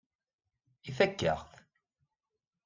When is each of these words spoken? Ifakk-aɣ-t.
Ifakk-aɣ-t. 0.89 1.51